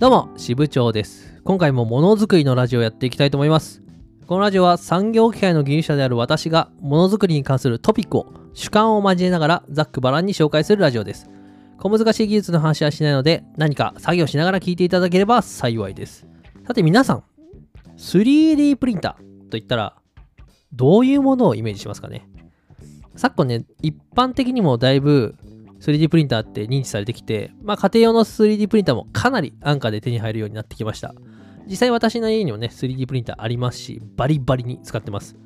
[0.00, 1.40] どうも、支部長です。
[1.44, 3.80] 今回もものづくりのラジオをやっていきたいと思います。
[4.26, 11.30] このラジオは産業機械の技術者である私がものづくりに関するトピックを主観を交えながらざっくばらんに紹介するラジオです。
[11.78, 16.26] 小難しい技術の話はしないので何か作業しながら聞いていただければ幸いです。
[16.66, 17.22] さて皆さん、
[17.96, 19.94] 3D プリンターといったら
[20.72, 22.28] どういうものをイメージしますかね？
[23.14, 25.36] 昨今ね、一般的にもだいぶ
[25.84, 31.14] 3D プリンターって認知されてきて、まあ家庭用の 3D プリンターもかなり安価で手に入るようになってきました。
[31.66, 35.36] 実際私の家にもね、3D プリンターありますし、バリバリに使ってます。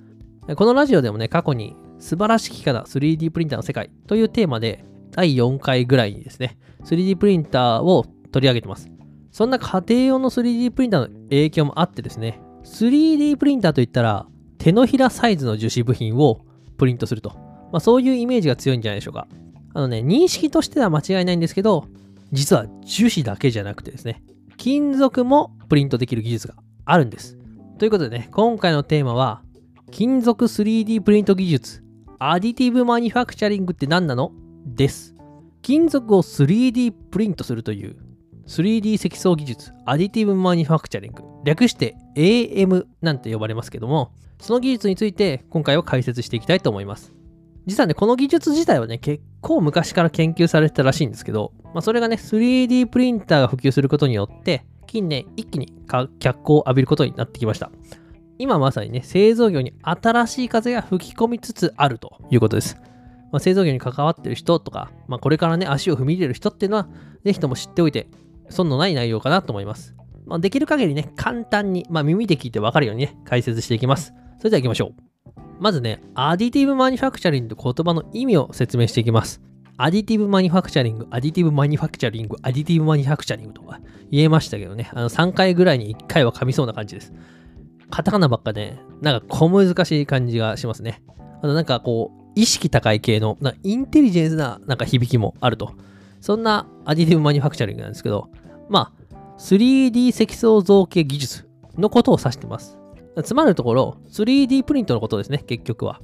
[0.54, 8.88] このラジオでもね、過去に素晴らしきかな 3D プリンターの世界というテーマで第4回ぐらいにですね、3D プリンターを取り上げてます。
[9.32, 14.26] そんな家庭用の 3D プリンターの影響もあってですね、3D プリンターといったら
[14.58, 16.42] 手のひらサイズの樹脂部品を
[16.76, 17.30] プリントすると。
[17.72, 19.26] まあそういうイメージが強いんじゃないでしょうか。
[19.78, 21.86] あのね、認識としては間違いないんですけど、
[22.32, 24.24] 実は樹脂だけじゃなくてですね、
[24.56, 27.38] 金属もプリントできる技術があるんです。
[27.78, 29.40] ということでね、今回のテーマは、
[29.92, 31.84] 金属 3D プリント技術、
[32.18, 34.32] アディティブマニファクチャリングって何なの？
[34.66, 35.14] です。
[35.62, 37.94] 金属を 3D プリントするという
[38.48, 47.14] 3D 積層技術、アディティブマニファクチャリング、略して AM なんて呼ばれますけども、その技術について今回は解説していきたいと思います。
[47.68, 57.70] 実はね、この技術自体はね、結構昔から研究されてたらしいんですけど、まあ、それがね、3D プリンターが普及することによって、近年一気に脚光を浴びることになってきました。
[58.38, 62.78] 今まさにね、製造業に新しい風が吹き込みつつあるということです。
[63.32, 66.88] まあ、製造業に関わってる人とか、まあ、これからね、足を踏み入れる人っていうのは、
[67.22, 68.08] ぜひとも知っておいて、
[68.48, 69.94] 損のない内容かなと思います。
[70.24, 74.14] まあ、できる限りね、簡単に、まあ、耳で聞いてわかるようにね、解説していきます。
[74.38, 75.07] それでは行きましょう。
[75.60, 79.40] まずね、アディティブマニファクチャリングと言葉の意味を説明していきます。
[79.76, 87.12] アディティブマニファクチャリング、アディティブマニファクチャリング、アディティブマニファクチャリングとか言えましたけどね、あの3回ぐらいに1回は噛みそうな感じです。
[87.90, 91.02] カタカナばっかね、なんか小難しい感じがしますね。
[91.38, 95.74] あとなんかこう、意識高い系の、なインテリジェンスななんか響きもあると。
[96.20, 98.30] そんなアディティブマニファクチャリングなんですけど、
[98.68, 102.76] まあ、3D 積層造形技術のことを指してます。
[103.22, 106.00] つまるところ、3D プリントのことですね、結局は。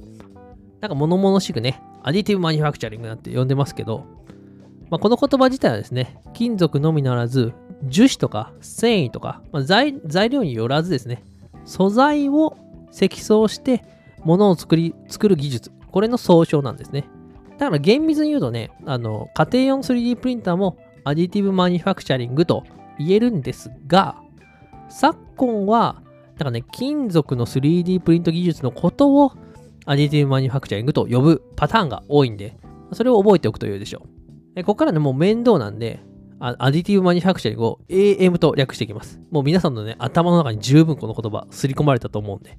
[0.81, 4.05] なんか物々しくね、アディティブマニュファクチャリングなんて呼んでますけど、
[4.89, 9.93] まあ、この言葉自体はですね、金属のみならず、樹脂とか繊維とか、まあ、材
[10.29, 11.23] 料によらずですね、
[11.65, 12.57] 素材を
[12.91, 13.83] 積層して
[14.23, 17.07] 物を作り作る技術、これの総称なんですね。
[17.57, 22.63] だから厳密に言うとね、あの家庭用の 3D プリンターもアディティブマニュファクチャリングと
[22.99, 24.21] 言えるんですが、
[24.89, 26.01] 昨今は
[26.37, 29.31] なんかね、金属の 3D プリント技術のことを
[29.85, 32.57] アディティブマニュファクチャリングと呼ぶパターンが多いんで、
[32.91, 34.03] それを覚えておくと良いでしょ
[34.55, 34.63] う。
[34.63, 36.01] ここからね、もう面倒なんで、
[36.39, 39.19] アディティブマニュファクチャリングを AM と略していきます。
[39.31, 42.57] もう皆さんのね、頭の中に十分この言葉、刷り込まれたと思うんで。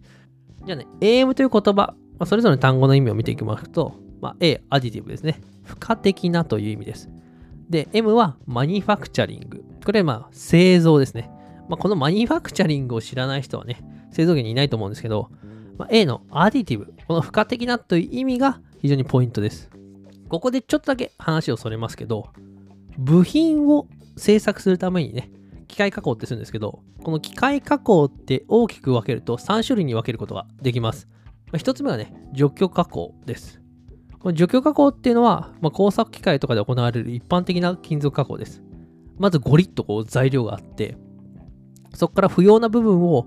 [0.65, 5.41] じゃあね、AM という言葉、まあ、それぞれの単語の意味を見ていきますと、まあ、A、アディティブですね。
[5.65, 7.11] 付加的なという意味です。
[7.69, 9.65] で、M はマニファクチャリング。
[9.85, 11.31] これはまあ、製造ですね。
[11.69, 13.83] まあ、このマニファクチャリングを知らない人はね、
[14.13, 15.31] 製造業にいないと思うんですけど、
[15.79, 19.71] まあ、A のアディティブ、この付加的なという意味が非常にポイントです。
[20.29, 22.29] ここでちょっとだけ話をそれますけど、
[22.99, 25.31] 部品を製作するためにね、
[25.69, 31.09] 機械加工ってするんですけど、この機械加工って大きく分けると3種類に分けることができます。
[31.47, 33.61] まあ、1つ目はね、除去加工です。
[34.19, 38.63] この除去加工っていうのは、まあ、工作機械とかで行われる一般的な金属加工です。
[39.19, 40.97] まずゴリッとこう材料があって、
[41.97, 43.27] そこから不要な部分を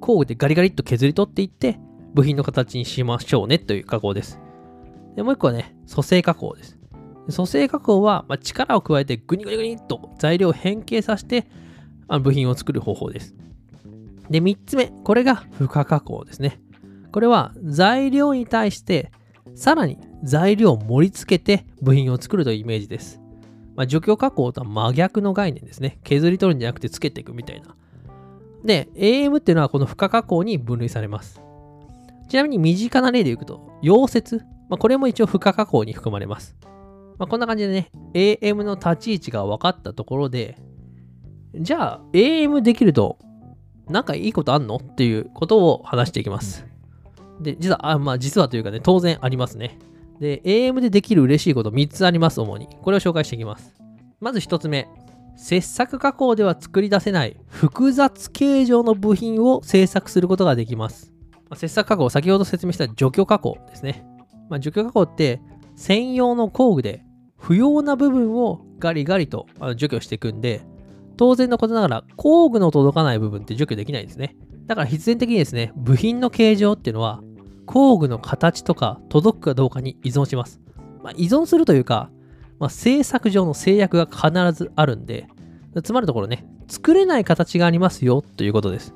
[0.00, 1.78] 工具でガリガリっと削り取っていって、
[2.14, 4.40] 部品の形にしましょうねという加工です。
[5.16, 6.78] でもう一個はね、組成加工です。
[7.34, 11.46] 組成加工は、まあ、力を加えてグニグニグニっと材料を変形させて
[12.08, 13.34] あの部品を作る方法です。
[14.30, 16.60] で、3つ目、これが付加加工ですね。
[17.12, 19.10] これは材料に対して
[19.54, 23.20] さらに材料を盛り付けて部品を作るというイメージです。
[23.74, 25.98] まあ、除去加工とは真逆の概念ですね。
[26.04, 27.74] 削り取るんじゃなくてつけていくみたいな。
[28.64, 31.40] で、AM っていうのはこの付加加工に分類されます。
[32.28, 34.42] ちなみに身近な例でいくと、溶接。
[34.68, 36.56] まあ、これも一応付加加工に含まれます。
[37.18, 40.56] まあ、こんな感じでね、AM の立ち位置が分かったところで、
[41.54, 43.18] じゃあ、AM できると、
[43.88, 46.66] なんかいいことあんのっていうことを話していきます。
[47.40, 49.78] で、実は、あまあ、実はというかね、当然ありますね。
[50.20, 52.68] で、AM でできる嬉しいこと3つあります、主に。
[52.82, 53.74] これを紹介していきます。
[54.20, 54.88] まず1つ目。
[55.40, 61.12] 切削加工では作り出せない複雑形状の部品を製作することができます。
[61.48, 64.04] まあ、切削加工、先ほど説明した除去加工ですね。
[64.50, 65.40] まあ、除去加工って
[65.76, 67.04] 専用の工具で
[67.36, 69.46] 不要な部分をガリガリと
[69.76, 70.62] 除去していくんで、
[71.16, 74.36] 当然のことながら工具の届かない部分って除去できないんですね。
[74.66, 77.22] だから必然的にですね、部品の形状っていうのは
[77.64, 80.60] 工具の形とか届くかどうかに依存します。
[81.04, 82.10] まあ、依存するというか、
[82.58, 85.28] まあ、製作上の制約が必ずあるんで、
[85.82, 88.94] つまるところね、作れない形がありますよということです。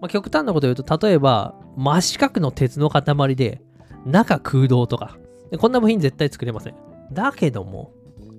[0.00, 3.62] まあ、極端なこと言うと、例えば、真四角の鉄の塊で、
[4.04, 5.16] 中空洞とか、
[5.58, 6.74] こんな部品絶対作れません。
[7.12, 7.92] だけども、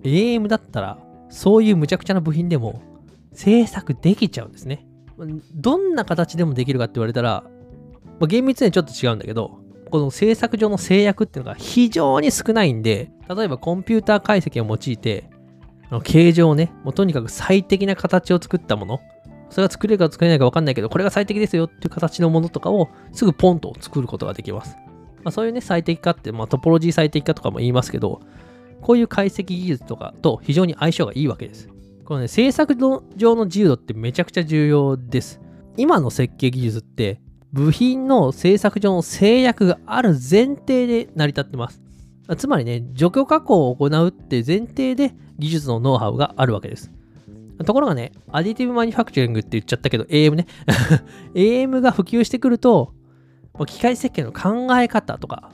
[0.04, 0.98] AM だったら、
[1.30, 2.82] そういう無茶苦茶な部品でも
[3.34, 4.86] 製作できちゃうんですね。
[5.56, 7.44] どんな形でもできるかって言われたら、
[8.20, 9.60] まあ、厳密にはちょっと違うんだけど、
[9.94, 15.30] この制作上の制約っていうのが非常に少ないんで、例えばコンピューター解析を用いて、
[15.88, 19.02] あの形状をね、もうとにかく最適な形を作ったもの、
[19.52, 24.78] それが作れるか作れないか分かんないけど、これが最適ですよっていう形のものとかをすぐポンと作ることができます。
[25.18, 28.20] まあ、そういうね、最適化って、まあ、トポロジー最適化とかも言いますけど、
[28.82, 31.70] こういう解析技術とかと非常に相性がいいわけです。
[32.04, 35.40] このね、制作上の自由度ってめちゃくちゃ重要です。
[35.78, 37.22] 今の設計技術って、
[37.54, 41.82] 部品の製作上の制約がある前提で成り立ってます。
[42.38, 46.92] つまりね、除去加工を行うって前提で技術のノウハウがあるわけです。
[47.64, 50.48] ところがね、アディティブマニファクチャリングって言っちゃったけど、AM ね。
[51.36, 52.94] AM が普及してくると、
[53.68, 55.52] 機械設計の考え方とか、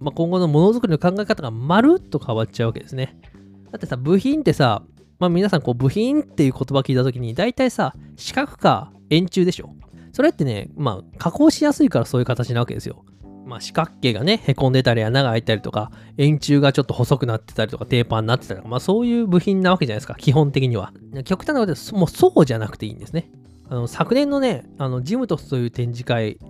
[0.00, 3.16] まあ、今後のものづくりの考え方がまるっと変わっちゃうわけですね。
[3.70, 4.82] だってさ、部品ってさ、
[5.20, 9.70] まあ、皆さんこう部品っていう言葉聞いたときに、大体さ、四角か円柱でしょ。
[10.18, 13.04] それってね、まあ、加工しやすいからそういう形なわけですよ。
[13.46, 20.92] まあ、四角形がね、へこんでたり穴が開いたりとか、円柱がちょっと細くなってたりとか、テーパーになってたりとか、まあそういう部品なわけじゃないですか、基本的には。
[21.24, 23.30] 極端なことで、もうそうじゃなくていいんですね。
[23.70, 26.40] あの昨年のね、あのジムトスという展示会、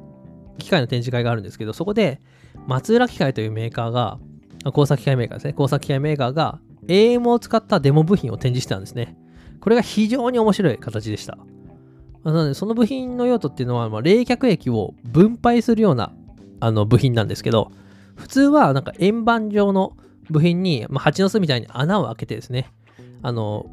[0.57, 2.23] 機械の展示会があるんですけど、そこで、
[2.67, 4.19] 松浦機械というメーカーが、
[4.73, 5.53] 工作機械メーカーですね。
[5.53, 9.15] 工作機械メーカーが AM を使ったデモ部品を展示してたんですね。
[9.61, 11.37] これが非常に面白い形でした。
[12.25, 16.13] なので、その部品の用途っていうのは、まあ、冷却液を分配するような
[16.61, 17.71] あの部品なんですけど、
[18.17, 19.97] 普通はなんか円盤状の
[20.31, 22.71] 部品に、まあ、蜂の巣みたいに穴を開けてですね、
[23.23, 23.67] あの、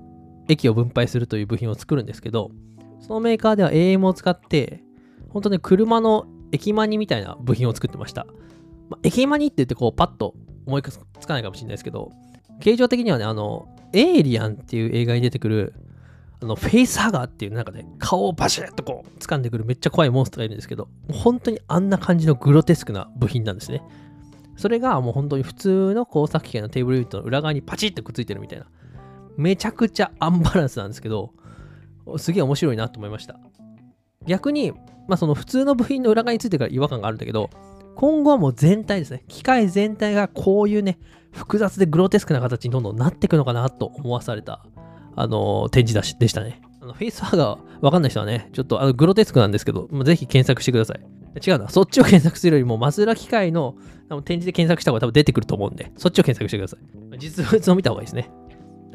[0.48, 2.52] 液を分配するという部品を作るんですけど、
[3.00, 4.84] そのメーカーでは AM を使って、
[5.30, 8.26] 本当に車の液マニみたいな部品を作ってました。
[8.90, 12.12] まあ、駅マニって言ってこうパッと思いつかないかもしれないですけど、
[12.62, 15.74] 形状的にはね、あの、エイリアンっていう映画に出てくる、
[16.42, 23.82] あの、フェイスハガーっていうなんかね、顔をバシッとこう掴んでくるめっちゃ怖いモンスターがいるんですけど、本当にあんな感じのグロテスクな部品なんですね。
[24.58, 28.68] それがもう本当に普通の工作機械のテーブルユニットの裏側にパチッとくっついてるみたいな。
[29.38, 31.34] めちゃくちゃアンバランスなんですけど、
[32.18, 33.38] すげえ面白いなと思いました。
[34.26, 34.72] 逆に、
[35.08, 37.50] まあその普通の部品の裏側についてから違和感があるんだけど、
[37.96, 39.24] 今後はもう全体ですね。
[39.28, 41.00] 機械全体がこういうね、
[41.32, 44.66] 複雑でグロテスクな形にどんどんなっていくのかなと思わされた、
[45.16, 46.62] あの、展示出しでしたね。
[46.82, 51.00] あのフェイスハガーわかんない人はね、ちょっとあのグロテスクなんですけど、ぜひ検索してください。
[51.46, 51.70] 違うな。
[51.70, 53.76] そっちを検索するよりも、マズラ機械の
[54.24, 57.20] 展示で検索した方が多分出てくると思うんで、そっちを検索してください。
[57.20, 58.30] 実物を見た方がいいですね。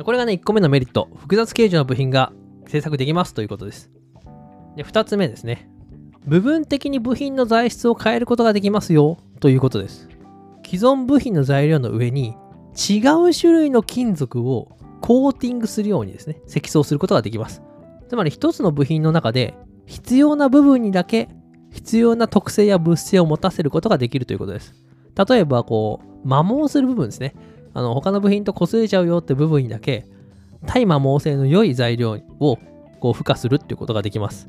[0.05, 1.09] これがね、1個目のメリット。
[1.17, 2.33] 複雑形状の部品が
[2.67, 3.91] 製作できますということです。
[4.77, 5.69] で、2つ目ですね。
[6.27, 10.09] 部分的に部品の材質を変えることができますよということです。
[10.65, 12.37] 既存部品の材料の上に
[12.77, 17.63] 違う種類の金属をコーティングするようにですね、積層することができます。
[18.09, 19.55] つまり一つの部品の中で
[19.87, 21.29] 必要な部分にだけ
[21.71, 24.75] 必要な特性や物性を持たせることができるということです。
[25.29, 27.35] 例えば、こう、摩耗する部分ですね。
[27.75, 30.07] あの、他の部品と擦れちゃうよって部分にだけ、
[30.67, 32.59] 対摩耗性の良い材料を
[33.01, 34.49] こう付加するっていうことができます。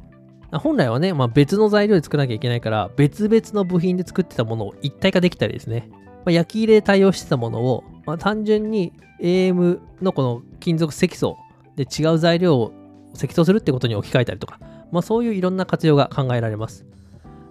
[0.51, 5.89] 本来はね、まあ、別の材料で作らなきゃいけないから、別々の部品で作ってたものを一体化できたりですね。
[5.91, 11.37] まあ、焼き入れで対応してたものを、まあ、単純に AM のこの金属積層
[11.75, 12.73] で違う材料を
[13.13, 14.59] 積層するってことに置き換えたりとか、
[14.91, 16.85] まあ、そういういろんな活用が考えられます。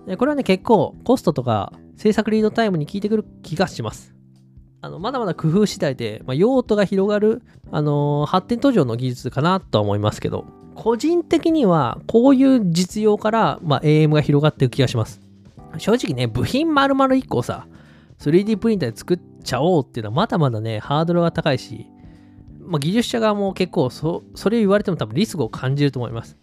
[0.07, 4.15] でこれはね、結構コストとか制作リードタイムに効いてくる気がします。
[4.83, 15.21] あのまだまだ工夫次第で、まあ、用途が広がる、あのー、発展途上の技術かなとは思いますけど、個人的にはこういう実用から、まあ、AM が広がっていく気がします。
[15.77, 17.67] 正直ね、部品丸々1個さ、
[18.21, 21.87] 3D プリンターで作っちゃおうっていうのはまだまだね、ハードルが高いし、
[22.61, 26.37] まあ、技術者側も結構そそれを言われても多分リスクを感じると思います。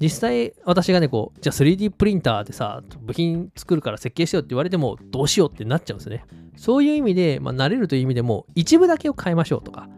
[0.00, 6.24] 実際私がね、こう、じゃあ 3D プリンターでさ、部品作るから設計してよって言われてもどうしようってなっちゃうんですね。
[6.56, 9.88] そういう意味で、まあ、慣れるという意味でも一部だけを変えましょうとか、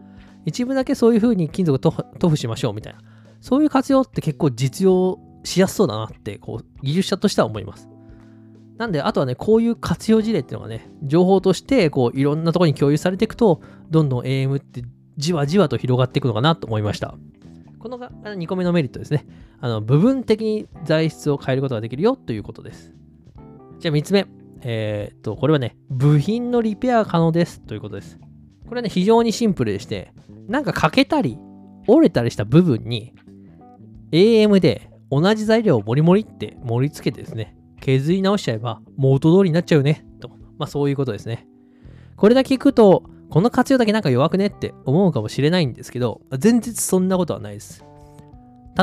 [0.45, 2.99] 一部だけそういう風に金属を塗布しましょうみたいな。
[3.41, 7.89] そういう活用って結構実用しやすそうだなって、こう、技術者としては思います。
[8.77, 14.83] なんで、あとはね、こういう活用事例っていうのがね、情報として、こう、いろんなところに共有されていくと、どんどん AM って
[15.17, 17.15] じわじわと広がっていくのかなと思いました。
[17.79, 19.25] この2個目のメリットですね。
[19.59, 22.93] あの部分的に材質を変えることができるよということです。
[23.79, 24.27] じゃあ3つ目。
[24.61, 28.19] えー、っと、これはね、部品のリペア可能ですということです。
[28.67, 30.11] これはね、非常にシンプルでして、
[30.47, 31.37] なんか欠けたり、
[31.87, 33.13] 折れたりした部分に、
[34.11, 40.29] AM で同じ材料をモリモリって盛り付けてですね、削り直しちゃえば元通りになっちゃうね、と。
[40.57, 41.47] まあそういうことですね。
[42.15, 47.83] これだけ聞くと、この活用だけなんか弱くねって思うかもしれないんですけど、全然そんなことはないです。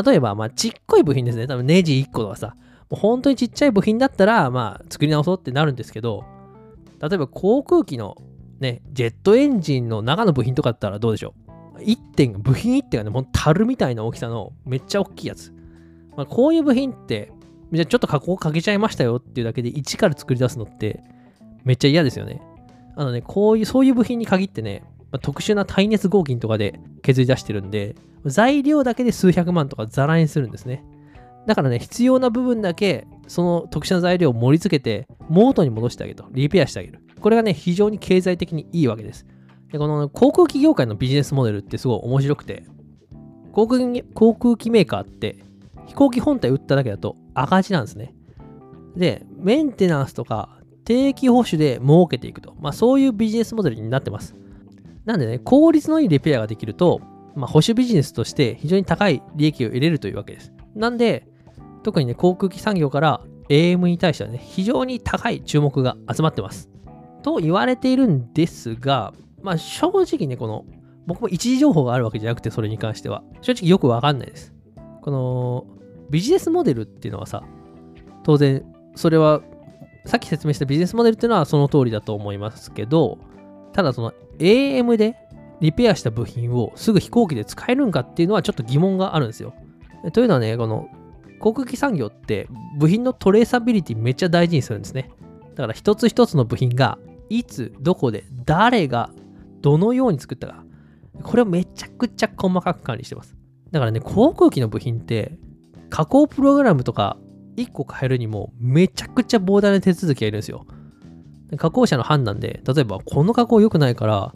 [0.05, 1.47] 例えば、まあ、ちっこい部品ですね。
[1.47, 2.57] 多分ネジ1個とかさ、
[2.91, 6.25] もう本当にちっちゃい部品だったら、まあ、作り直そうってなるんですけど、
[7.01, 8.17] 例えば航空機の
[8.61, 11.35] ね、ジェットエンジンの中の部品とかだったらどうでしょ
[11.79, 15.53] う ?1 点、部品1点がね、もう樽みたいな大きさのめっちゃ大きいやつ。
[16.17, 17.33] まあ、こういう部品って、
[17.76, 21.02] じゃあちょっと加工かけちゃいましたよっていうだけで一から作り出すのって
[21.64, 22.40] めっちゃ嫌ですよね。
[22.97, 30.85] あのね、こういう、そういう部品に限ってね、まあ、特殊な耐熱合金とかで削り出してるんで、材料だけで数百万とかザラにするんですね。
[31.47, 36.26] だからね、必要な部分だけ、その特殊な材料を盛り付けて、元に戻してあげると。
[36.31, 37.00] リペアしてあげる。
[37.21, 39.26] これがね、非常に経済的にいいわけです。
[39.73, 42.64] で、この航空機業界のビジネスモデルってすごい面白くて、
[43.52, 45.45] 航空機航空機メーカーって
[45.87, 48.14] 飛行機本体売っただけだと赤字なんですね。
[48.97, 52.55] で、メンテナンスとか定期保守で儲けていくと。
[52.61, 54.35] まあそういうビジネスモデルになってます。
[55.05, 57.00] なんでね、効率のいいリペアができると、
[57.35, 60.53] まあ、保守ビジネスとして非常に高い利益を得れるというわけです。
[60.75, 61.26] なんで、
[61.83, 66.71] 特にね、航空機産業から AM に対してはね、非常に高い注目が集まってます。
[67.23, 69.12] と言われているんですが、
[69.43, 70.64] まあ正直ね、この、
[71.07, 73.23] 僕も一時情報があるわけじゃなくて、それに関しては。
[73.43, 74.55] 正直よくわかんないです。
[75.03, 75.67] この、
[76.14, 77.42] ビジネスモデルっていうのはさ、
[78.23, 79.42] 当然、それは、
[80.06, 83.18] さっき説明したビジネスモデルっていうのはその通りだと思いますけど、
[83.73, 85.16] ただその AM で
[85.61, 89.54] リペアした部品をすぐ飛行機で使えるんかっていうのはちょっと疑問があるんですよ。
[90.12, 90.88] というのはね、この
[91.40, 95.11] 航空機産業って部品のトレーサビリティめっちゃ大事にするんですね。
[95.56, 96.97] だから一つ一つの部品が
[97.28, 99.11] いつ、どこで、誰が、
[99.62, 100.64] どのように作ったか。
[101.25, 103.35] これをめちゃくちゃ細かく管理してます。
[103.73, 105.38] だからね、航空機の部品って
[105.91, 107.17] 加工プログラムとか
[107.57, 110.67] 1個変えるにもめちゃくちゃ膨大な手続きがいるんですよ。
[111.57, 114.35] 加工者の判断で、例えばこの加工良くないから、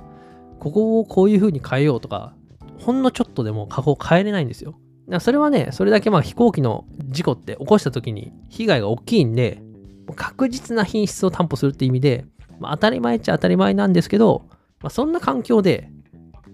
[0.61, 2.35] ここをこういう風に変えようとか、
[2.78, 4.78] ほんのちょっとでも加工変えれないんですよ。
[5.21, 9.62] それはね、それだけまあ飛行機の事故って起こした時に被害が大きいんで、
[10.14, 12.25] 確実な品質を担保するって意味で、
[12.61, 14.47] まあ、当たり前っちゃ当たり前なんですけど、
[14.81, 15.90] まあ、そんな環境で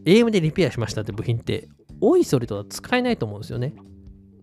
[0.04, 1.68] AM でリペアしましたって部品って、
[2.00, 3.74] おいそれとは使えないと思うんですよね。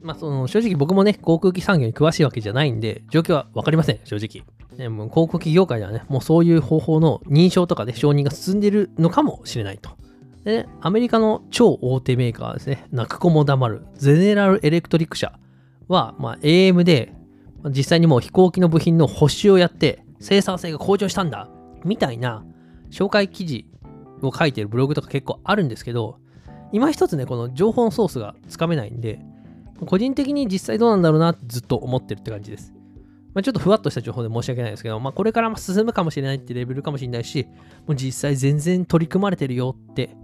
[0.01, 4.45] まあ、その正直僕もね、航空機産業に詳しいわけじゃないんで、状況は分かりません、正直。
[4.77, 9.91] ね、もう航空機業界ではね、もうそういう方法の認証とかで承認が進んでいるのかもしれないと。
[10.43, 15.33] で、ね、アメリカの超大手メーカーですね、泣く子も黙る、ゼネラルエレクトリック社
[15.87, 17.13] は、まあ、AM で、
[17.69, 21.47] 実際にもう飛行機の部品の補修をやって、生産性が向上したんだ、
[21.83, 22.43] みたいな
[22.89, 23.67] 紹介記事
[24.21, 26.17] を書いてるブログとか結構あるんですけど、
[26.71, 29.19] 今一つね、この情報のソースがつかめないんで、
[29.85, 32.73] 個人的に実際どうなんだろうなってずっと思ってるって感じです。
[33.33, 37.47] まあ、ちょっとふわっとした情報で申し訳ないですけど、まあ、これからも進むかもしれないってレベルかもしれないし、
[37.87, 40.15] もう実際全然取り組まれてるよって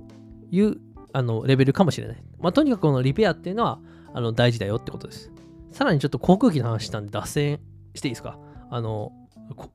[0.52, 0.78] いう
[1.14, 2.24] あのレベルかもしれない。
[2.40, 3.80] まあ、とにかくこのリペアっていうのは
[4.14, 5.32] あの大事だよってことです。
[5.72, 7.60] さらにちょっと航空機の話したんで脱線
[7.96, 8.38] していいですか？
[8.70, 9.14] あの、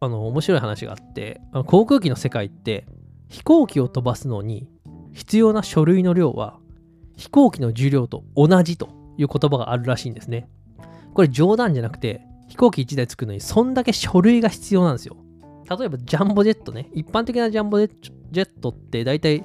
[0.00, 2.86] あの面白い話があって、あの航空機の世界って
[3.30, 4.68] 飛行機を飛ばすのに
[5.12, 6.58] 必要な書類の量は
[7.16, 10.48] 飛行機の重量と同じという言葉があるらしいんですね。
[11.14, 15.16] これ冗談じゃなくて飛行機1台作るのにそんだけ書類が必要なんですよ。
[15.78, 16.88] 例えばジャンボジェットね。
[16.92, 19.44] 一般的なジャンボジェットってだいたい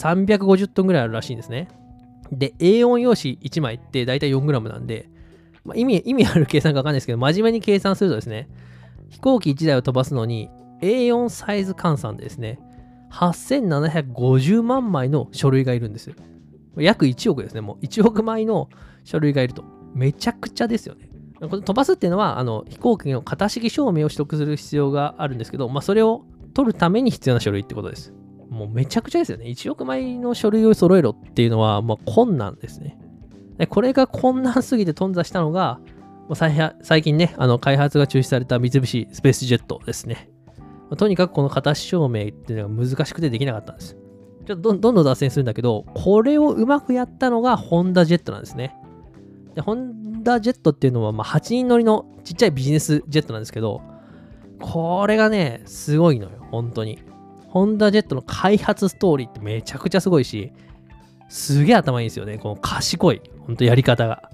[0.00, 1.68] 350トンぐらいあるらしいんですね。
[2.30, 5.08] で、A4 用紙1枚ってだいたい 4g なんで、
[5.64, 8.48] まあ、意味、意味ある計算かわかんないですけど、真面目に計算するとですね、
[9.10, 10.48] 飛行機1台を飛ばすのに
[10.80, 12.58] A4 サイズ換算でですね、
[13.12, 16.14] 8750万枚の書類がいるんですよ。
[16.78, 17.60] 約1億ですね。
[17.60, 18.68] もう1億枚の
[19.04, 19.64] 書類がいると。
[19.94, 21.08] めちゃくちゃですよね。
[21.40, 26.24] これ飛ばすっていうのは、あの飛行機の型式証明を取得する必要があるんですけど、まあ、それを
[26.54, 28.12] 取るために必要な書類ってことです。
[28.48, 29.46] もうめちゃくちゃですよね。
[29.46, 32.98] 1億枚の書類を揃えろっていうのは、まあ、困難ですね。
[33.58, 35.80] でこれが困難すぎて頓挫したのが、
[36.82, 40.30] 最近ね、あの開発が中止された三菱スペースジェットですね。
[40.96, 43.96] とにかくこの形証明っていうのが難しくてできなかったんです。
[44.46, 48.74] ちょっとどんどん脱線するんだけど、これをうまくやったのがホンダジェットなんですね。
[49.54, 53.82] でホンダジェットっていうのはまあ8人乗りのちっちゃいビジネスジェットなんですけど、
[54.60, 56.98] これがね、すごいのよ、本当に。
[57.48, 60.52] ホンダジェットの開発ストーリーってめちゃくちゃすごいし、
[61.28, 62.38] すげえ頭いいんですよね。
[62.38, 63.20] この賢い。
[63.46, 64.30] ほんとやり方が。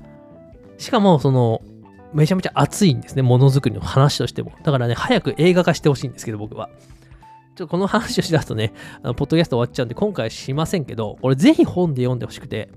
[0.79, 1.63] しかも、その、
[2.13, 3.23] めちゃめちゃ熱いんですね。
[3.23, 4.53] ものづくりの話としても。
[4.63, 6.71] だからね、早く映画化してほしいんですけど、僕は。
[7.59, 8.73] ちょっとこの話をしだすとね、
[9.03, 12.71] あのポッドキャスト終わっちゃうんで、今回しませんけど、これぜひ本で読んでほしくて、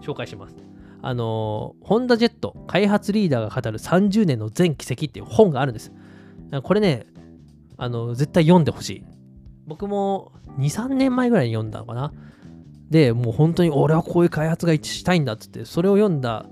[0.00, 0.56] 紹介します。
[1.02, 5.92] あのホンダジェット開発リーダーが語る30年の全奇跡っていう本があるんです。
[6.62, 7.04] これね、
[7.76, 9.04] あの、絶対読んでほしい。
[9.66, 12.14] 僕も2、3年前ぐらいに読んだのかな。
[12.88, 16.46] で、もう本当に俺はこういう開発が一致したいんだっつって、それを読んだ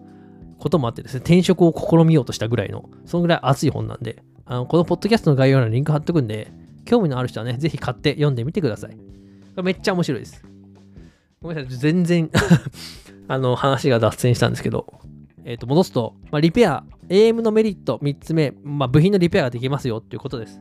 [0.58, 6.52] こともあってですね、転職を試みようとしたぐらいの、そのぐらい熱い本なんで、あのこのポッドキャストの概要欄にリンク貼っとくんで、
[6.84, 8.96] 興味のある人はね、ぜひ買って読んでみてください。
[9.62, 10.44] めっちゃ面白いです。
[11.42, 12.30] ごめんなさい、全然
[13.28, 15.00] あの、話が脱線したんですけど、
[15.44, 20.60] えっ、ー、と、戻すと、まあ、リペア、AM のメリット3つ目、まあ、部品のリペアができますよっていうことです。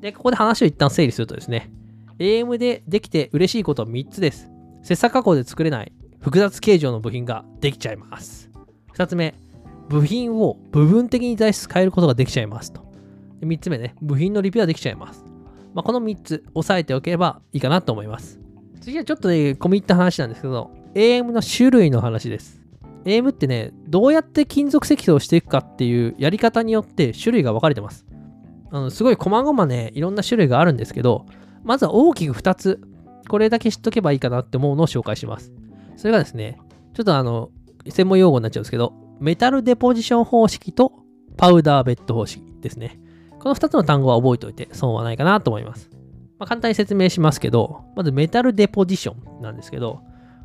[0.00, 1.70] で、ここで話を一旦整理するとですね、
[2.18, 4.50] AM でできて嬉しいこと3つです。
[4.82, 8.50] 切削加工で作れない複雑形状の部品ができちゃいます。
[8.94, 9.34] 2つ目、
[9.88, 12.82] 部品を部分的に材質変えることができちゃいますと。
[13.40, 15.27] 3つ目ね、部品のリペアできちゃいます。
[15.78, 18.40] まあ、この3つ押さえておければいいかなと思います。
[18.80, 22.60] 次はちょっとね、込み入った話なんですけど、AM の種類の話です。
[23.04, 28.04] AM ってね、どうやって金属積層していくかっていうやり方によって種類が分かれてます。
[28.72, 31.26] あのすごい細々ね、いろんな種類があるんですけど、
[31.62, 32.80] まずは大きく2つ、
[33.28, 35.52] これだけ知っとけばいいかなって思うのを紹介します。
[35.96, 36.58] それがですね、
[36.92, 37.50] ちょっとあの、
[37.88, 41.04] 専門用語になっちゃうんですけど、メタルデポジション方式と
[41.36, 42.98] パウダーベッド方式ですね。
[43.40, 45.90] この2つの単語は覚えておいて損はないかなと思います。
[46.38, 50.02] まあ、簡単に説明しますけど、まずメタルデポジションなんですけど、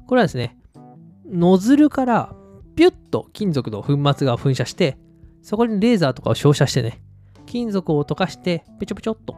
[0.07, 0.57] これはですね、
[1.29, 2.35] ノズルから
[2.75, 4.97] ピュッと金属の粉末が噴射して、
[5.41, 7.03] そこにレーザーとかを照射してね、
[7.45, 9.35] 金属を溶かして、ぺちょぺちょっと、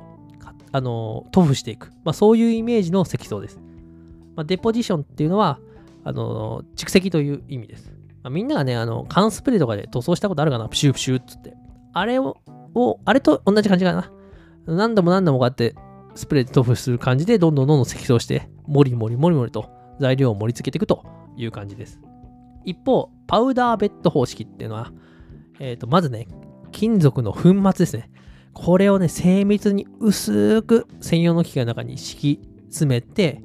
[0.72, 1.92] あの、塗布していく。
[2.04, 3.60] まあ、そういうイメージの積層です。
[4.36, 5.60] まあ、デポジションっていうのは、
[6.04, 7.92] あの、蓄積という意味です。
[8.24, 10.70] まあ、みんながね、あの、缶スプレーとかで塗装したことあるかな？
[10.70, 11.56] プシュープシューっつって。
[11.94, 12.38] あれを、
[12.76, 14.12] をあれと同じ感じかな。
[14.68, 15.76] 何度も何度もこうやって
[16.16, 21.06] スプレーで塗布する感じで、どんどんどんどん積層して、もりもりもりもりと材料を盛り付けていくと
[21.38, 22.00] いう感じです。
[22.64, 24.92] 一方、パウダーベッド方式っていうのは、
[25.60, 26.28] えっ、ー、と、まずね、
[26.72, 28.10] 金属の粉末ですね。
[28.54, 33.44] これをね、精密に薄く専用の機械の中に敷き詰めて、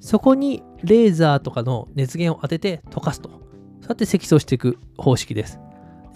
[0.00, 3.28] そこにレーザーとかの熱源を当てて溶かすと。
[3.28, 3.38] そう
[3.88, 5.60] やって積層していく方式です。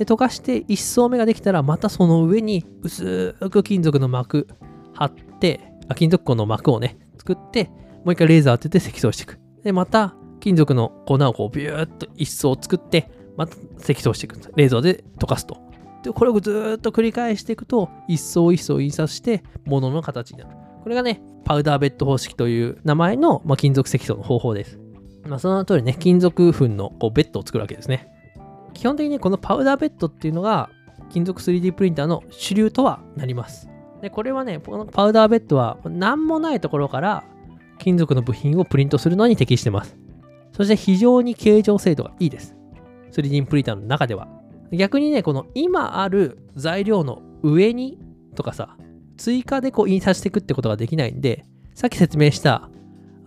[0.00, 4.48] で、溶かして1層目ができたら、またその上に薄く金属の膜
[4.94, 9.38] 貼って、あ金属鋼の膜をね、作って、もう一回レーザー当てて積層していく。
[9.62, 14.50] で、また金属の粉をこうビューッと一層作って、また積層していくんです。
[14.56, 15.58] レーザーで溶かすと。
[16.02, 20.50] で、これをずっと繰り返していくと、一層一層印刷して、物の形になる。
[20.82, 24.80] これがね、パウダーベッド方式という名前の、まあ、金属積層の方法です。
[25.28, 28.10] まあ、その通りね、金属粉のこうベッドを作るわけですね。
[28.74, 30.70] 基本的にこのパウダーベッドっていうのが、
[31.10, 33.68] 金属 3D プリンターの主流とはなります。
[34.00, 37.24] で、これはね、このパウダーベッドは何もないところから
[37.78, 39.96] 金属の部品をプリントするのに適してます。
[40.52, 42.56] そして非常に形状精度がいいです。
[43.12, 44.28] 3D プリンターの中では。
[44.72, 47.98] 逆にね、この今ある材料の上に
[48.36, 48.76] とかさ、
[49.16, 52.69] 追加でこう印刷していくってことができないんで、さっき説明した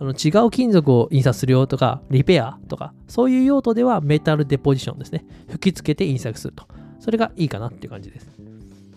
[0.04, 5.24] あの違う金属を印刷するよとか、リペアとか、そういう用途ではメタルデポジションですね。
[5.48, 6.66] 吹き付けて印刷すると。
[7.00, 8.28] それがいいかなっていう感じです。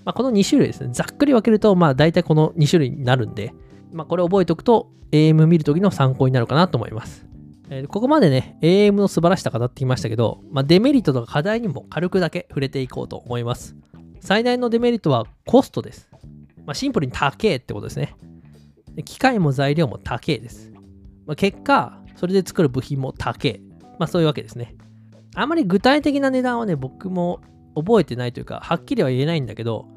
[0.04, 0.90] まあ、この2種類ですね。
[0.92, 3.54] ざっくり分けると、まあ大体この2種類になるんで、
[3.92, 7.26] まあ、これ覚えておくと AM 見るときの参考になるかなと思います。
[7.70, 13.76] えー、ここまでね、AM の素晴らしさ語ってきましたけど、まあ、デメリットとか課題にも軽くだけ触れていこうと思います。
[14.22, 16.10] 最大のデメリットはコストです。
[16.66, 18.16] まあ、シンプルに高えってことですね。
[19.04, 20.72] 機械も材料も高えです。
[21.28, 23.62] まあ、結果、それで作る部品も高え。
[24.00, 24.76] まあそういうわけですね。
[25.36, 27.42] あまり具体的な値段はね、僕も
[27.76, 29.88] 覚えてないというか、はっきりは言えないんだけど、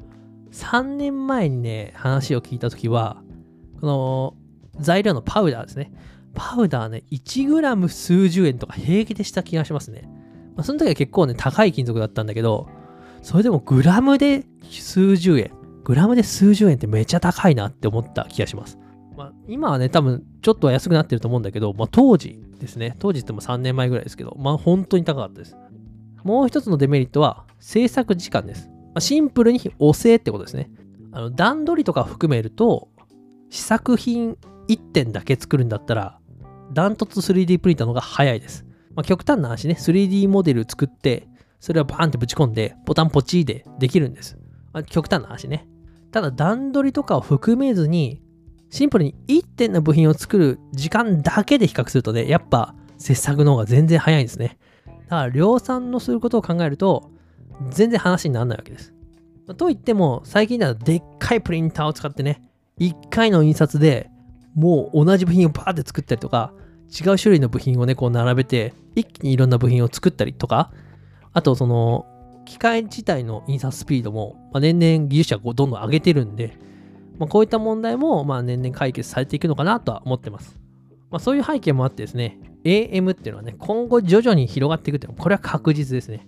[0.51, 3.23] 3年前にね、話を聞いたときは、
[3.79, 4.35] この
[4.79, 5.91] 材料のパウダーですね。
[6.33, 10.03] パウダーね、1g 数十円とか平気でした気がしますね。
[10.55, 12.69] まあ、その時は結構ね、高い金属だったんだけど、
[13.21, 15.51] それでもグラムで数十円。
[15.83, 18.77] グラムで数十円ってめっちゃ高いなって思った気がします。
[19.21, 25.55] まあ、今はね、多分ちょっとは安くなってると思うんだけど、まあ、当時ですね、当時っても3年前ぐらいですけど、まあ本当に高かったです。
[26.23, 28.67] もう一つのデメリットは制作時間です。
[28.67, 30.71] まあ、シンプルに遅えってことですね。
[31.11, 32.89] あの段取りとか含めると、
[33.49, 36.19] 試作品1点だけ作るんだったら、
[36.73, 38.65] ダントツ 3D プリンターの方が早いです。
[38.95, 41.27] まあ、極端な話ね、3D モデル作って、
[41.59, 44.39] それをバーンってぶち込んで、ボタンポチーでできるんです。
[44.73, 45.67] まあ、極端な話ね。
[46.11, 48.21] ただ段取りとかを含めずに、
[48.71, 54.57] シンプルに1点の部品を作る時間だけで比較するとね、やっぱ切削の方が全然早いんですね。
[54.85, 57.11] だから量産のすることを考えると、
[57.69, 58.93] 全然話にならないわけです。
[59.57, 62.41] といっても、最近だとでっかいプリンターを使ってね、
[62.79, 64.09] 1回の印刷で
[64.55, 66.53] もう同じ部品をバーって作ったりとか、
[66.89, 70.71] 違う種類の部品をね、こう並べて、一気にいろんな部品を作ったりとか、
[71.33, 72.05] あとその、
[72.45, 76.57] 機械自体の印刷スピードも、まあ、年々技術者がどんどん上げてるんで、
[77.21, 80.57] まあ、こういった問題もまあ年々解決されていくのかなとは思ってます。
[81.11, 86.27] まあ、そういう背景もあってですね、AM っていうのはね、今後徐々に広がっていくっていうのは、これは確実ですね。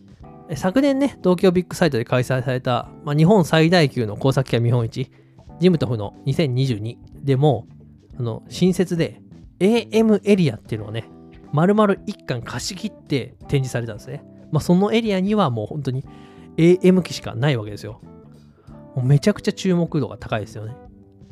[0.55, 5.09] 昨年ね、東京ビッグサイトで開催された、まあ、日本最大級の工作機械見本市、
[5.59, 7.65] ジムトフの2022でも、
[8.19, 9.19] あの、新設で
[9.59, 11.09] AM エリアっていうのをね、
[11.53, 14.23] 丸々一巻貸し切って展示されたんですね。
[14.51, 16.05] まあ、そのエリアにはもう本当に
[16.57, 17.99] AM 機しかないわけですよ。
[18.95, 20.75] もうめちゃくちゃ注目度が高いですよね。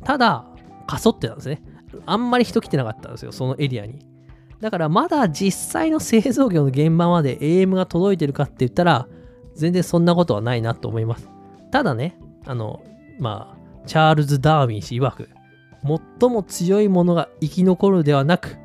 [0.04, 0.46] ただ、
[0.86, 1.62] かそってたんですね。
[2.06, 4.04] あんまり人来てなかったんですよ、そのエリアに。
[4.60, 9.08] だからまだ実際の製造業の現場まで AM が届いてるかって言ったら、
[9.54, 11.28] 全然そんなことはないなと思います。
[11.70, 12.82] ただね、あの、
[13.18, 15.28] まあ、チャールズ・ダーウィン氏曰く、
[16.20, 18.56] 最も強いものが生き残るではなく、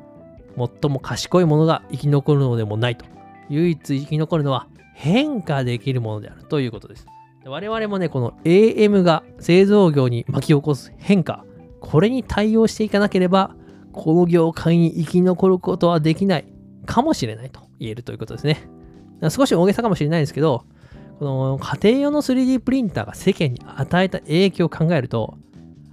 [0.56, 3.04] 最も賢いものが生き残るのでもないと。
[3.48, 7.06] 唯一生き残るのは変化できるものであるということです。
[7.48, 11.44] 我々もね、この AM が製造業に巻き起こす変化、
[11.80, 13.54] これに対応していかなければ、
[13.92, 16.46] この業界に生き残ることはできない
[16.84, 18.68] かもしれないと言えるということですね。
[19.30, 20.64] 少し大げさかもしれないですけど、
[21.18, 25.38] この家庭用の 3D プリンターが世間に与えた影響を考えると、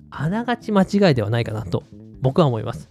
[0.09, 1.83] あながち間違いではないかなと
[2.21, 2.89] 僕は思います。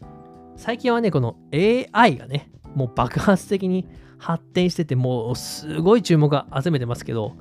[0.57, 3.87] 最近はね、この AI がね、もう爆発的に
[4.19, 7.35] 発展してて、もうすごい注目が集めてますけど、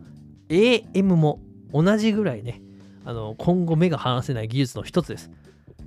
[0.49, 1.39] AM も
[1.71, 2.61] 同じぐらいね、
[3.05, 5.31] あの今後目が離せない技術の一つです。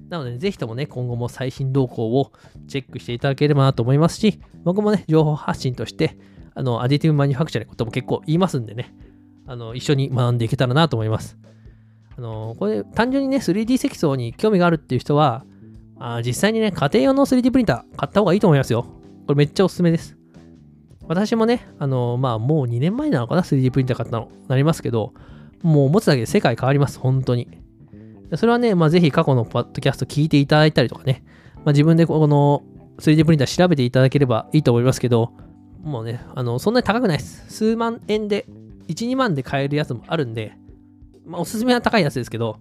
[0.08, 2.32] なので、ね、ぜひともね、今後も最新動向を
[2.68, 6.16] チェックしていただければなと思いますし、僕もね、情報発信として、
[6.54, 8.94] あの、アディティブマニュファクチャーのことも結構言いますんでね、
[9.46, 11.36] あの、一緒に学んでいけたらなと思います。
[12.16, 15.44] あの、これ、単純にね、3D 積層に興味があるっていう人は、
[15.98, 18.84] あ実際にね、家庭用の 3D プリンター買った方がいいと思いますよ。
[19.26, 20.15] これめっちゃおすすめです。
[21.08, 25.14] 私もね、あの、まあ、もう2年前なのかな、3D プリンター買ったの、なりますけど、
[25.62, 27.48] もう持つだけで世界変わります、本当に。
[28.34, 31.22] それはね、まあ、ぜひ過去のポッドキャスト聞いていただいたりとかね、
[31.56, 32.62] まあ、自分でこの
[32.98, 35.32] 3D プリンター調べていただければいいと思いますけど、
[35.82, 37.44] もうね、あの、そんなに高くないです。
[37.48, 38.46] 数万円で、
[38.88, 40.52] 1、2万で買えるやつもあるんで、
[41.24, 42.58] まあ、おすすめは高いやつですけど、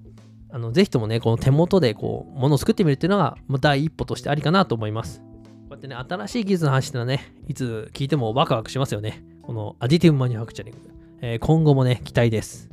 [0.52, 5.22] あのぜひともね、この手元でこう、ものを作ってみるっていうのが、まあ、第一歩としてありかなと思います。
[5.66, 9.24] こうやってね、新しい技術の話ってのはね、いつ聞いてもワクワクしますよね。
[9.42, 10.80] このアディティブマニュファクチャリング。
[11.22, 12.70] えー、今後もね、期待です。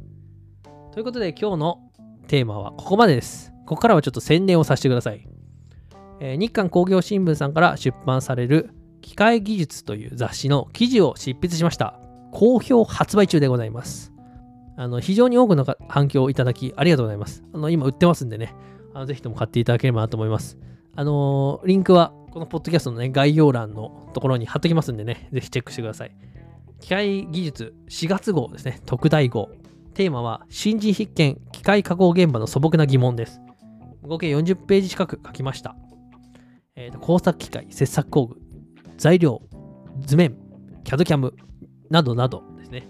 [0.93, 1.91] ということで、今日の
[2.29, 3.51] テーマはここまでです。
[3.65, 5.27] ここからはちょっと宣伝をさせてください。
[6.21, 8.69] えー、日韓工業新聞さんから出版される
[9.01, 11.99] 機械技術という雑誌の記事を執筆しました。
[12.31, 14.13] 好評発売中でございます。
[14.77, 17.43] あの非常に多くの反響をいただきありがとうございます。
[17.55, 18.55] あの今売ってますんでね、
[18.93, 20.59] あのぜひとも買っていただければなと思います。
[20.95, 26.17] あのー、リンクはこのポッドキャストの、ね、概要欄のところに貼っておきますんでね、ぜひチェックしてください。
[26.81, 29.51] 機械技術4月号ですね、特大号。
[29.95, 33.41] テーマは、新人必見機械加工現場の素朴な疑問です。
[34.03, 35.77] 合計40ページ近く書きました。
[36.75, 38.37] えーと、工作機械、切削工具、
[38.97, 39.43] 材料、
[40.01, 40.37] 図面、
[40.85, 41.35] CAD キャム
[41.91, 42.89] などなどですね。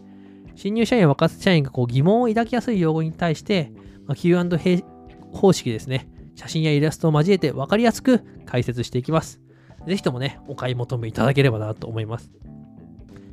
[0.54, 3.72] 新入社員や若手社員がこう疑問を抱きやすい用語に対して、
[4.06, 4.84] まあ、Q&A
[5.32, 6.08] 方式ですね。
[6.34, 9.40] 写真やイラストを交えて分かりやすく解説していきます。
[9.86, 12.30] ぜひともね、お買い求めいただければなと思います。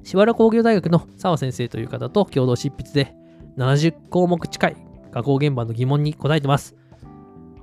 [0.03, 3.15] しばら工業大学の澤先生という方と共同執筆で、
[3.57, 4.77] 70項目近い
[5.11, 6.75] 加工現場の疑問に答えてます。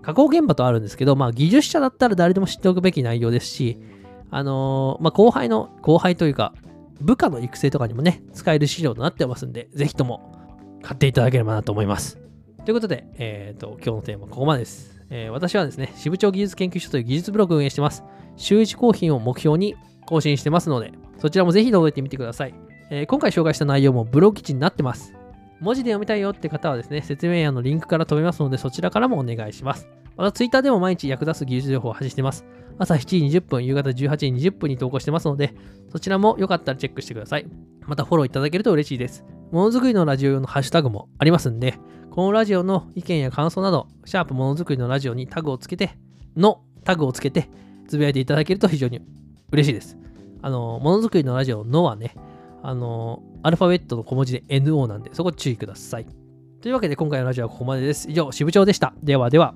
[0.03, 3.81] 加工現場とあるんですけど、まあ、技術者だったら誰でも知っておくべき内容ですし、
[4.31, 6.55] あのー、まあ、後輩の、後輩というか、
[7.01, 10.33] 部下の育成とかにもね、使える資料となってますんで、ぜひとも
[10.83, 12.19] 買っていただければなと思います。
[12.65, 14.96] ということで、えっ、ー、と、今日のテーマはここまでです。
[15.11, 18.05] えー、私はですね、支部長技術研究所という技術ブログを運営してます。
[18.37, 22.55] 週1更新を目標に更新してますので、そちらもぜひ覗いてみてください。
[22.91, 25.15] えー、今回紹介した内容もブログ記事になってます。
[25.61, 29.89] 文字で読みたいよって方はですね、説明欄のリンクから飛べますので、そちらからもお願いします。
[30.17, 32.45] また、Twitter でも毎日役立つ技術情報を発信してます。
[32.79, 35.55] 朝7時20分、夕方18時20分に投稿してますので、
[35.91, 37.47] そちらもよかったらチェックしてください。
[37.87, 39.25] また、フォローいただけると嬉しいです。
[39.51, 41.79] ものづくりのラジオ用のハッシュタグもありますんで、
[42.17, 45.99] このラジオの意見や感想など、シャープものづくりのラジオにタグをつけて、
[46.35, 47.51] のタグをつけて、
[47.89, 49.03] つぶやいていただけると非常に
[49.53, 49.99] 嬉しいです。
[50.41, 52.15] あの、ものづくりのラジオのはね、
[52.63, 56.07] あの、アルファベットの小文字で NO なんで、そこ注意ください。
[56.63, 58.11] というわけで今回のラジオはここまでです。
[58.11, 58.95] 以上、支部長でした。
[59.03, 59.55] ではでは。